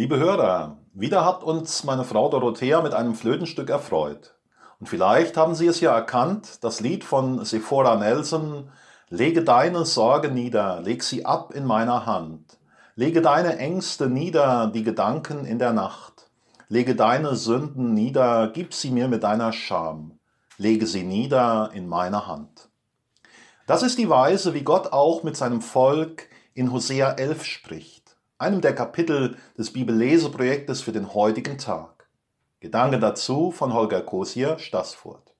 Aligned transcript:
Liebe 0.00 0.16
Hörer, 0.16 0.78
wieder 0.94 1.26
hat 1.26 1.44
uns 1.44 1.84
meine 1.84 2.04
Frau 2.04 2.30
Dorothea 2.30 2.80
mit 2.80 2.94
einem 2.94 3.14
Flötenstück 3.14 3.68
erfreut. 3.68 4.34
Und 4.78 4.86
vielleicht 4.86 5.36
haben 5.36 5.54
Sie 5.54 5.66
es 5.66 5.80
ja 5.80 5.94
erkannt, 5.94 6.64
das 6.64 6.80
Lied 6.80 7.04
von 7.04 7.44
Sephora 7.44 7.96
Nelson, 7.96 8.70
Lege 9.10 9.44
deine 9.44 9.84
Sorge 9.84 10.30
nieder, 10.30 10.80
leg 10.80 11.02
sie 11.02 11.26
ab 11.26 11.52
in 11.54 11.66
meiner 11.66 12.06
Hand. 12.06 12.56
Lege 12.96 13.20
deine 13.20 13.58
Ängste 13.58 14.08
nieder, 14.08 14.68
die 14.68 14.84
Gedanken 14.84 15.44
in 15.44 15.58
der 15.58 15.74
Nacht. 15.74 16.30
Lege 16.70 16.96
deine 16.96 17.36
Sünden 17.36 17.92
nieder, 17.92 18.48
gib 18.54 18.72
sie 18.72 18.92
mir 18.92 19.06
mit 19.06 19.22
deiner 19.22 19.52
Scham. 19.52 20.18
Lege 20.56 20.86
sie 20.86 21.02
nieder 21.02 21.72
in 21.74 21.86
meiner 21.86 22.26
Hand. 22.26 22.70
Das 23.66 23.82
ist 23.82 23.98
die 23.98 24.08
Weise, 24.08 24.54
wie 24.54 24.62
Gott 24.62 24.94
auch 24.94 25.24
mit 25.24 25.36
seinem 25.36 25.60
Volk 25.60 26.30
in 26.54 26.72
Hosea 26.72 27.12
11 27.12 27.44
spricht, 27.44 27.99
einem 28.40 28.62
der 28.62 28.74
Kapitel 28.74 29.36
des 29.58 29.72
Bibelleseprojektes 29.72 30.80
für 30.80 30.92
den 30.92 31.12
heutigen 31.12 31.58
Tag. 31.58 32.08
Gedanke 32.60 32.98
dazu 32.98 33.50
von 33.50 33.74
Holger 33.74 34.00
Kosier, 34.00 34.58
Stassfurt. 34.58 35.34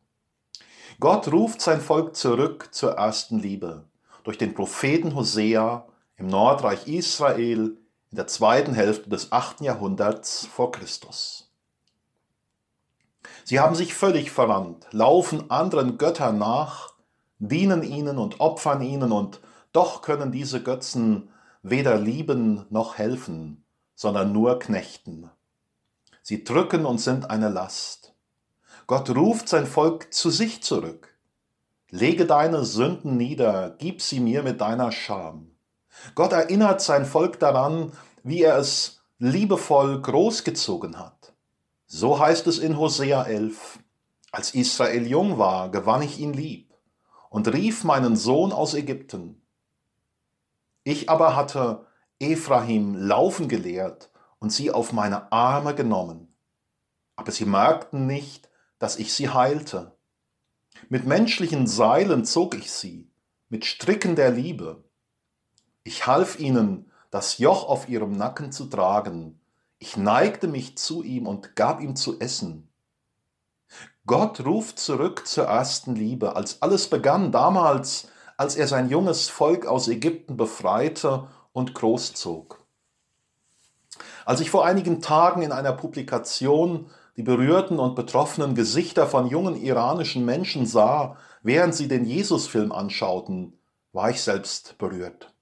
Gott 1.01 1.33
ruft 1.33 1.63
sein 1.63 1.81
Volk 1.81 2.15
zurück 2.15 2.69
zur 2.73 2.93
ersten 2.93 3.39
Liebe 3.39 3.85
durch 4.23 4.37
den 4.37 4.53
Propheten 4.53 5.15
Hosea 5.15 5.87
im 6.17 6.27
Nordreich 6.27 6.89
Israel 6.89 7.79
in 8.11 8.17
der 8.17 8.27
zweiten 8.27 8.75
Hälfte 8.75 9.09
des 9.09 9.33
8. 9.33 9.63
Jahrhunderts 9.63 10.45
vor 10.45 10.71
Christus. 10.71 11.51
Sie 13.45 13.61
haben 13.61 13.75
sich 13.75 13.95
völlig 13.95 14.31
verrannt, 14.31 14.87
laufen 14.91 15.51
anderen 15.51 15.97
Göttern 15.97 16.37
nach 16.37 16.93
dienen 17.39 17.83
ihnen 17.83 18.19
und 18.19 18.41
opfern 18.41 18.83
ihnen, 18.83 19.11
und 19.11 19.41
doch 19.73 20.03
können 20.03 20.33
diese 20.33 20.63
Götzen 20.63 21.31
weder 21.63 21.99
lieben 21.99 22.67
noch 22.71 22.99
helfen, 22.99 23.65
sondern 23.95 24.33
nur 24.33 24.59
knechten. 24.59 25.31
Sie 26.23 26.45
drücken 26.45 26.87
und 26.87 26.99
sind 26.99 27.31
eine 27.31 27.49
Last. 27.49 28.15
Gott 28.87 29.11
ruft 29.11 29.49
sein 29.49 29.67
Volk 29.67 30.13
zu 30.13 30.31
sich 30.31 30.63
zurück. 30.63 31.17
Lege 31.91 32.27
deine 32.27 32.65
Sünden 32.65 33.17
nieder, 33.17 33.75
gib 33.79 34.01
sie 34.01 34.21
mir 34.21 34.43
mit 34.43 34.61
deiner 34.61 34.93
Scham. 34.93 35.51
Gott 36.15 36.33
erinnert 36.33 36.81
sein 36.81 37.05
Volk 37.05 37.41
daran, 37.41 37.93
wie 38.23 38.43
er 38.43 38.59
es 38.59 39.01
liebevoll 39.19 40.01
großgezogen 40.01 40.99
hat. 40.99 41.33
So 41.87 42.19
heißt 42.19 42.47
es 42.47 42.59
in 42.59 42.79
Hosea 42.79 43.25
11. 43.25 43.81
Als 44.33 44.55
Israel 44.55 45.07
jung 45.07 45.39
war, 45.39 45.71
gewann 45.71 46.03
ich 46.03 46.21
ihn 46.21 46.33
lieb 46.33 46.73
und 47.29 47.53
rief 47.53 47.83
meinen 47.85 48.17
Sohn 48.17 48.53
aus 48.53 48.75
Ägypten. 48.75 49.40
Ich 50.85 51.11
aber 51.11 51.37
hatte 51.37 51.87
Ephraim 52.19 52.95
laufen 52.95 53.49
gelehrt 53.49 54.11
und 54.39 54.51
sie 54.51 54.71
auf 54.71 54.93
meine 54.93 55.31
Arme 55.33 55.75
genommen. 55.75 56.35
Aber 57.17 57.33
sie 57.33 57.45
merkten 57.45 58.07
nicht, 58.07 58.49
dass 58.79 58.97
ich 58.97 59.13
sie 59.13 59.29
heilte. 59.29 59.97
Mit 60.89 61.05
menschlichen 61.05 61.67
Seilen 61.67 62.25
zog 62.25 62.55
ich 62.55 62.73
sie, 62.73 63.11
mit 63.49 63.65
Stricken 63.65 64.17
der 64.17 64.31
Liebe. 64.31 64.85
Ich 65.83 66.07
half 66.07 66.39
ihnen, 66.39 66.91
das 67.11 67.39
Joch 67.39 67.69
auf 67.69 67.89
ihrem 67.89 68.13
Nacken 68.13 68.53
zu 68.53 68.67
tragen. 68.67 69.41
Ich 69.79 69.97
neigte 69.97 70.47
mich 70.49 70.79
zu 70.79 71.03
ihm 71.03 71.27
und 71.27 71.57
gab 71.57 71.81
ihm 71.81 71.97
zu 71.97 72.21
essen. 72.21 72.69
Gott 74.07 74.45
ruft 74.45 74.79
zurück 74.79 75.27
zur 75.27 75.45
ersten 75.45 75.95
Liebe, 75.95 76.37
als 76.37 76.63
alles 76.63 76.89
begann 76.89 77.33
damals, 77.33 78.09
als 78.41 78.57
er 78.57 78.67
sein 78.67 78.89
junges 78.89 79.29
Volk 79.29 79.67
aus 79.67 79.87
Ägypten 79.87 80.39
befreite 80.39 81.29
und 81.53 81.75
großzog. 81.75 82.65
Als 84.25 84.41
ich 84.41 84.51
vor 84.51 84.65
einigen 84.65 85.03
Tagen 85.03 85.43
in 85.43 85.53
einer 85.53 85.75
Publikation 85.75 86.89
die 87.19 87.23
berührten 87.23 87.79
und 87.79 87.97
betroffenen 87.97 88.55
Gesichter 88.55 89.07
von 89.07 89.27
jungen 89.27 89.57
iranischen 89.57 90.25
Menschen 90.25 90.65
sah, 90.65 91.19
während 91.43 91.75
sie 91.75 91.87
den 91.87 92.07
Jesusfilm 92.07 92.73
anschauten, 92.73 93.59
war 93.93 94.09
ich 94.09 94.23
selbst 94.23 94.79
berührt. 94.79 95.35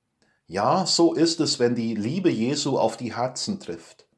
Ja, 0.49 0.85
so 0.85 1.15
ist 1.15 1.39
es, 1.39 1.61
wenn 1.61 1.77
die 1.77 1.95
Liebe 1.95 2.31
Jesu 2.31 2.81
auf 2.81 2.97
die 2.97 3.15
Herzen 3.15 3.61
trifft. 3.61 4.09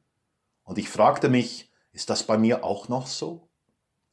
Und 0.63 0.79
ich 0.79 0.89
fragte 0.89 1.29
mich, 1.29 1.71
ist 1.91 2.09
das 2.09 2.23
bei 2.23 2.39
mir 2.39 2.63
auch 2.63 2.87
noch 2.87 3.05
so? 3.05 3.47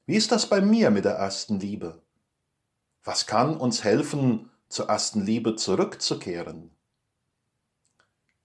Wie 0.05 0.17
ist 0.17 0.31
das 0.31 0.45
bei 0.45 0.61
mir 0.61 0.91
mit 0.91 1.07
der 1.07 1.15
ersten 1.15 1.59
Liebe? 1.59 2.03
Was 3.03 3.25
kann 3.25 3.57
uns 3.57 3.83
helfen, 3.83 4.51
zur 4.69 4.89
ersten 4.89 5.25
Liebe 5.25 5.57
zurückzukehren? 5.57 6.71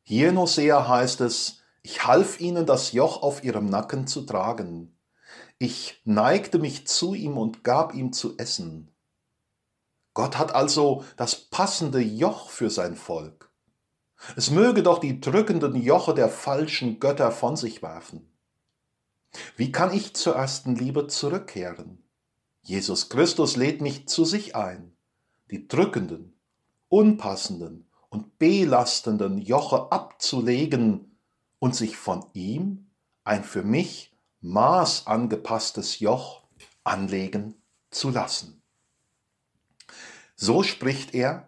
Hier 0.03 0.29
in 0.29 0.37
Hosea 0.37 0.87
heißt 0.87 1.21
es, 1.21 1.61
ich 1.81 2.05
half 2.05 2.39
ihnen, 2.39 2.65
das 2.65 2.91
Joch 2.91 3.21
auf 3.21 3.43
ihrem 3.43 3.65
Nacken 3.65 4.07
zu 4.07 4.21
tragen. 4.21 4.97
Ich 5.59 6.01
neigte 6.05 6.59
mich 6.59 6.87
zu 6.87 7.13
ihm 7.13 7.37
und 7.37 7.63
gab 7.63 7.93
ihm 7.93 8.13
zu 8.13 8.37
essen. 8.37 8.91
Gott 10.13 10.37
hat 10.37 10.53
also 10.53 11.03
das 11.17 11.35
passende 11.35 11.99
Joch 11.99 12.49
für 12.49 12.69
sein 12.69 12.95
Volk. 12.95 13.51
Es 14.35 14.51
möge 14.51 14.83
doch 14.83 14.99
die 14.99 15.19
drückenden 15.19 15.75
Joche 15.75 16.13
der 16.13 16.29
falschen 16.29 16.99
Götter 16.99 17.31
von 17.31 17.55
sich 17.55 17.81
werfen. 17.81 18.29
Wie 19.57 19.71
kann 19.71 19.93
ich 19.93 20.13
zur 20.13 20.35
ersten 20.35 20.75
Liebe 20.75 21.07
zurückkehren? 21.07 22.03
Jesus 22.61 23.09
Christus 23.09 23.55
lädt 23.55 23.81
mich 23.81 24.07
zu 24.07 24.23
sich 24.23 24.55
ein, 24.55 24.92
die 25.53 25.67
drückenden, 25.67 26.33
unpassenden 26.89 27.85
und 28.09 28.39
belastenden 28.39 29.37
Joche 29.37 29.91
abzulegen 29.91 31.15
und 31.59 31.75
sich 31.75 31.95
von 31.95 32.25
ihm 32.33 32.87
ein 33.23 33.43
für 33.43 33.61
mich 33.61 34.17
maßangepasstes 34.41 35.99
Joch 35.99 36.41
anlegen 36.83 37.53
zu 37.91 38.09
lassen. 38.09 38.63
So 40.35 40.63
spricht 40.63 41.13
er, 41.13 41.47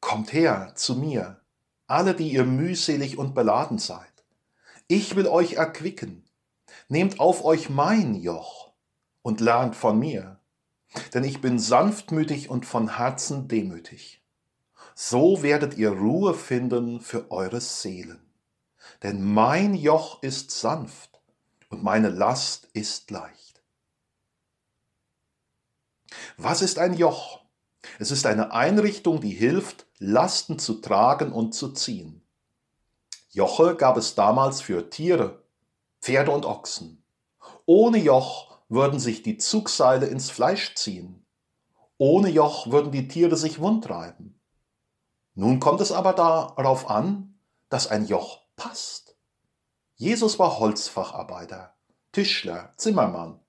Kommt 0.00 0.32
her 0.32 0.72
zu 0.74 0.96
mir, 0.96 1.40
alle, 1.86 2.14
die 2.14 2.32
ihr 2.32 2.44
mühselig 2.44 3.18
und 3.18 3.34
beladen 3.34 3.78
seid. 3.78 4.24
Ich 4.86 5.16
will 5.16 5.26
euch 5.26 5.54
erquicken 5.54 6.24
Nehmt 6.88 7.20
auf 7.20 7.44
euch 7.44 7.68
mein 7.68 8.14
Joch 8.14 8.72
und 9.22 9.40
lernt 9.40 9.76
von 9.76 9.98
mir, 9.98 10.38
denn 11.12 11.24
ich 11.24 11.40
bin 11.40 11.58
sanftmütig 11.58 12.50
und 12.50 12.66
von 12.66 12.96
Herzen 12.96 13.48
demütig. 13.48 14.22
So 14.94 15.42
werdet 15.42 15.76
ihr 15.76 15.90
Ruhe 15.90 16.34
finden 16.34 17.00
für 17.00 17.30
eure 17.30 17.60
Seelen. 17.60 18.20
Denn 19.02 19.24
mein 19.24 19.74
Joch 19.74 20.22
ist 20.22 20.50
sanft 20.50 21.20
und 21.68 21.82
meine 21.82 22.10
Last 22.10 22.68
ist 22.72 23.10
leicht. 23.10 23.62
Was 26.36 26.62
ist 26.62 26.78
ein 26.78 26.94
Joch? 26.94 27.40
Es 27.98 28.10
ist 28.10 28.26
eine 28.26 28.52
Einrichtung, 28.52 29.20
die 29.20 29.32
hilft, 29.32 29.86
Lasten 29.98 30.58
zu 30.58 30.74
tragen 30.74 31.32
und 31.32 31.54
zu 31.54 31.72
ziehen. 31.72 32.22
Joche 33.30 33.74
gab 33.74 33.96
es 33.96 34.14
damals 34.14 34.60
für 34.60 34.90
Tiere, 34.90 35.42
Pferde 36.00 36.30
und 36.30 36.44
Ochsen. 36.44 37.02
Ohne 37.66 37.98
Joch 37.98 38.53
würden 38.74 38.98
sich 38.98 39.22
die 39.22 39.38
Zugseile 39.38 40.06
ins 40.06 40.30
Fleisch 40.30 40.74
ziehen. 40.74 41.24
Ohne 41.96 42.28
Joch 42.28 42.70
würden 42.70 42.92
die 42.92 43.08
Tiere 43.08 43.36
sich 43.36 43.60
wundreiben. 43.60 44.40
Nun 45.34 45.60
kommt 45.60 45.80
es 45.80 45.92
aber 45.92 46.12
darauf 46.12 46.90
an, 46.90 47.38
dass 47.68 47.86
ein 47.86 48.06
Joch 48.06 48.40
passt. 48.56 49.16
Jesus 49.96 50.38
war 50.38 50.58
Holzfacharbeiter, 50.58 51.74
Tischler, 52.12 52.74
Zimmermann, 52.76 53.40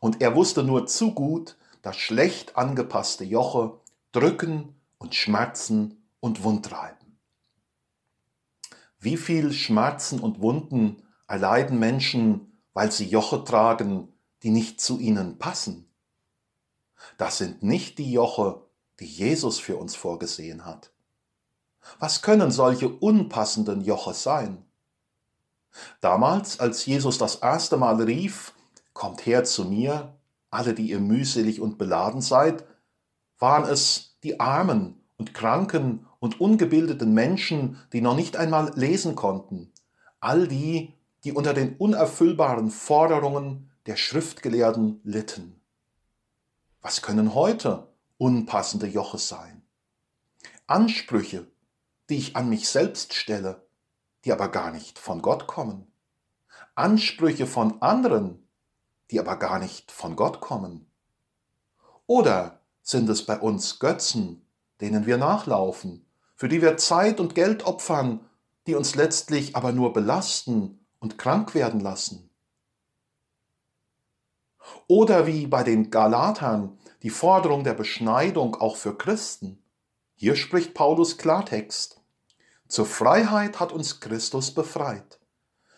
und 0.00 0.20
er 0.20 0.34
wusste 0.34 0.62
nur 0.62 0.86
zu 0.86 1.12
gut, 1.12 1.56
dass 1.82 1.96
schlecht 1.96 2.56
angepasste 2.56 3.24
Joche 3.24 3.78
drücken 4.12 4.74
und 4.98 5.14
schmerzen 5.14 6.02
und 6.20 6.44
wundreiben. 6.44 7.18
Wie 8.98 9.16
viel 9.16 9.52
Schmerzen 9.52 10.20
und 10.20 10.40
Wunden 10.40 11.02
erleiden 11.26 11.78
Menschen, 11.78 12.62
weil 12.72 12.92
sie 12.92 13.08
Joche 13.08 13.44
tragen, 13.44 14.08
die 14.42 14.50
nicht 14.50 14.80
zu 14.80 14.98
ihnen 14.98 15.38
passen. 15.38 15.88
Das 17.18 17.38
sind 17.38 17.62
nicht 17.62 17.98
die 17.98 18.12
Joche, 18.12 18.62
die 19.00 19.06
Jesus 19.06 19.58
für 19.58 19.76
uns 19.76 19.94
vorgesehen 19.94 20.64
hat. 20.64 20.92
Was 21.98 22.22
können 22.22 22.50
solche 22.50 22.88
unpassenden 22.88 23.82
Joche 23.82 24.14
sein? 24.14 24.64
Damals, 26.00 26.60
als 26.60 26.86
Jesus 26.86 27.18
das 27.18 27.36
erste 27.36 27.76
Mal 27.76 28.00
rief, 28.02 28.52
Kommt 28.92 29.24
her 29.26 29.44
zu 29.44 29.64
mir, 29.64 30.18
alle, 30.50 30.74
die 30.74 30.90
ihr 30.90 31.00
mühselig 31.00 31.60
und 31.60 31.78
beladen 31.78 32.20
seid, 32.20 32.64
waren 33.38 33.64
es 33.64 34.18
die 34.22 34.38
Armen 34.38 35.00
und 35.16 35.34
Kranken 35.34 36.06
und 36.20 36.40
ungebildeten 36.40 37.14
Menschen, 37.14 37.78
die 37.92 38.00
noch 38.00 38.14
nicht 38.14 38.36
einmal 38.36 38.72
lesen 38.76 39.16
konnten, 39.16 39.72
all 40.20 40.46
die, 40.46 40.94
die 41.24 41.32
unter 41.32 41.54
den 41.54 41.76
unerfüllbaren 41.76 42.70
Forderungen 42.70 43.71
der 43.86 43.96
Schriftgelehrten 43.96 45.00
litten. 45.02 45.60
Was 46.80 47.02
können 47.02 47.34
heute 47.34 47.88
unpassende 48.16 48.86
Joche 48.86 49.18
sein? 49.18 49.62
Ansprüche, 50.68 51.50
die 52.08 52.18
ich 52.18 52.36
an 52.36 52.48
mich 52.48 52.68
selbst 52.68 53.14
stelle, 53.14 53.66
die 54.24 54.32
aber 54.32 54.48
gar 54.48 54.70
nicht 54.70 55.00
von 55.00 55.20
Gott 55.20 55.48
kommen. 55.48 55.90
Ansprüche 56.76 57.48
von 57.48 57.82
anderen, 57.82 58.48
die 59.10 59.18
aber 59.18 59.36
gar 59.36 59.58
nicht 59.58 59.90
von 59.90 60.14
Gott 60.14 60.40
kommen? 60.40 60.86
Oder 62.06 62.60
sind 62.82 63.08
es 63.08 63.26
bei 63.26 63.38
uns 63.38 63.80
Götzen, 63.80 64.46
denen 64.80 65.06
wir 65.06 65.18
nachlaufen, 65.18 66.06
für 66.36 66.48
die 66.48 66.62
wir 66.62 66.76
Zeit 66.76 67.18
und 67.18 67.34
Geld 67.34 67.64
opfern, 67.64 68.28
die 68.68 68.76
uns 68.76 68.94
letztlich 68.94 69.56
aber 69.56 69.72
nur 69.72 69.92
belasten 69.92 70.86
und 71.00 71.18
krank 71.18 71.54
werden 71.54 71.80
lassen? 71.80 72.31
Oder 74.86 75.26
wie 75.26 75.46
bei 75.46 75.62
den 75.62 75.90
Galatern 75.90 76.78
die 77.02 77.10
Forderung 77.10 77.64
der 77.64 77.74
Beschneidung 77.74 78.54
auch 78.56 78.76
für 78.76 78.96
Christen. 78.96 79.62
Hier 80.14 80.36
spricht 80.36 80.74
Paulus 80.74 81.18
Klartext. 81.18 82.00
Zur 82.68 82.86
Freiheit 82.86 83.60
hat 83.60 83.72
uns 83.72 84.00
Christus 84.00 84.54
befreit. 84.54 85.18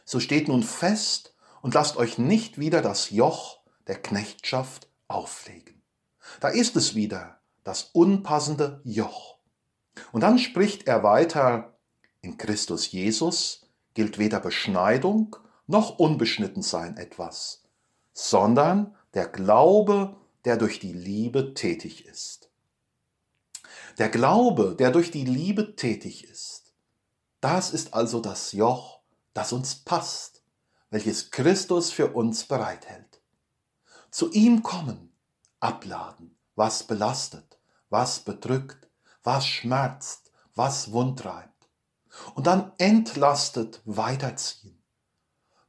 So 0.05 0.21
steht 0.21 0.49
nun 0.49 0.63
fest 0.63 1.35
und 1.63 1.75
lasst 1.75 1.97
euch 1.97 2.19
nicht 2.19 2.59
wieder 2.59 2.83
das 2.83 3.11
Joch 3.11 3.61
der 3.87 4.01
Knechtschaft 4.01 4.89
auflegen. 5.09 5.83
Da 6.41 6.49
ist 6.49 6.77
es 6.77 6.95
wieder, 6.95 7.41
das 7.65 7.91
unpassende 7.93 8.81
Joch. 8.85 9.39
Und 10.13 10.21
dann 10.21 10.39
spricht 10.39 10.87
er 10.87 11.03
weiter, 11.03 11.79
in 12.21 12.37
Christus 12.37 12.91
Jesus 12.93 13.67
gilt 13.95 14.19
weder 14.19 14.41
Beschneidung 14.41 15.37
noch 15.67 15.99
Unbeschnittensein 15.99 16.97
etwas, 16.97 17.64
sondern 18.15 18.97
der 19.13 19.29
Glaube, 19.29 20.17
der 20.45 20.57
durch 20.57 20.79
die 20.79 20.93
Liebe 20.93 21.53
tätig 21.53 22.07
ist. 22.07 22.51
Der 23.99 24.09
Glaube, 24.09 24.75
der 24.79 24.91
durch 24.91 25.11
die 25.11 25.25
Liebe 25.25 25.77
tätig 25.77 26.25
ist, 26.25 26.73
das 27.41 27.73
ist 27.73 27.93
also 27.93 28.21
das 28.21 28.53
Joch, 28.53 29.01
das 29.35 29.53
uns 29.53 29.75
passt, 29.75 30.43
welches 30.91 31.31
Christus 31.31 31.91
für 31.91 32.13
uns 32.15 32.45
bereithält. 32.45 33.21
Zu 34.11 34.31
ihm 34.33 34.63
kommen, 34.63 35.13
abladen, 35.61 36.37
was 36.55 36.85
belastet, 36.85 37.59
was 37.91 38.21
bedrückt, 38.21 38.89
was 39.25 39.47
schmerzt, 39.47 40.31
was 40.55 40.93
wundtreibt. 40.93 41.69
Und 42.35 42.47
dann 42.47 42.73
entlastet 42.79 43.83
weiterziehen. 43.85 44.81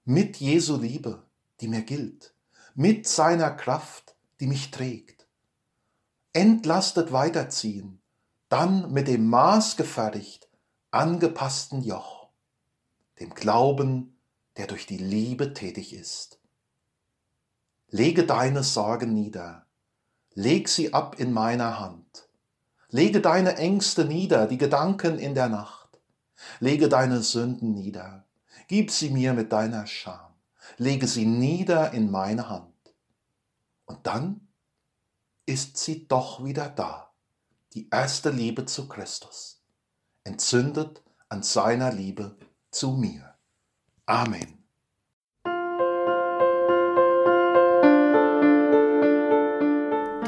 Mit 0.03 0.37
Jesu 0.37 0.77
Liebe, 0.77 1.23
die 1.59 1.67
mir 1.67 1.81
gilt. 1.81 2.34
Mit 2.75 3.07
seiner 3.07 3.49
Kraft, 3.51 4.15
die 4.39 4.47
mich 4.47 4.69
trägt. 4.69 5.27
Entlastet 6.33 7.11
weiterziehen. 7.11 8.01
Dann 8.49 8.91
mit 8.91 9.07
dem 9.07 9.27
Maß 9.27 9.75
gefertigt, 9.75 10.47
angepassten 10.91 11.81
Joch. 11.81 12.29
Dem 13.19 13.33
Glauben, 13.33 14.17
der 14.57 14.67
durch 14.67 14.85
die 14.85 14.97
Liebe 14.97 15.53
tätig 15.53 15.93
ist. 15.93 16.39
Lege 17.89 18.25
deine 18.25 18.63
Sorgen 18.63 19.13
nieder 19.13 19.65
leg 20.35 20.67
sie 20.67 20.93
ab 20.93 21.15
in 21.17 21.31
meiner 21.31 21.79
Hand. 21.79 22.27
Lege 22.89 23.21
deine 23.21 23.55
Ängste 23.55 24.05
nieder, 24.05 24.47
die 24.47 24.57
Gedanken 24.57 25.17
in 25.17 25.33
der 25.33 25.49
Nacht. 25.49 25.99
Lege 26.59 26.89
deine 26.89 27.21
Sünden 27.21 27.73
nieder, 27.73 28.25
gib 28.67 28.91
sie 28.91 29.09
mir 29.09 29.33
mit 29.33 29.51
deiner 29.51 29.87
Scham. 29.87 30.24
Lege 30.77 31.07
sie 31.07 31.25
nieder 31.25 31.93
in 31.93 32.11
meine 32.11 32.49
Hand. 32.49 32.73
Und 33.85 34.05
dann 34.05 34.47
ist 35.45 35.77
sie 35.77 36.07
doch 36.07 36.43
wieder 36.43 36.69
da, 36.69 37.13
die 37.73 37.89
erste 37.89 38.29
Liebe 38.29 38.65
zu 38.65 38.87
Christus, 38.87 39.63
entzündet 40.23 41.03
an 41.29 41.43
seiner 41.43 41.93
Liebe 41.93 42.37
zu 42.71 42.91
mir. 42.91 43.35
Amen. 44.05 44.63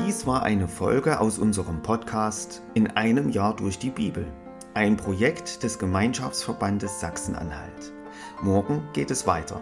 Dies 0.05 0.25
war 0.25 0.43
eine 0.43 0.69
Folge 0.69 1.19
aus 1.19 1.39
unserem 1.39 1.81
Podcast 1.81 2.61
In 2.73 2.91
einem 2.91 3.29
Jahr 3.29 3.55
durch 3.55 3.79
die 3.79 3.89
Bibel, 3.89 4.31
ein 4.73 4.95
Projekt 4.95 5.63
des 5.63 5.77
Gemeinschaftsverbandes 5.77 7.01
Sachsen-Anhalt. 7.01 7.91
Morgen 8.41 8.87
geht 8.93 9.11
es 9.11 9.27
weiter. 9.27 9.61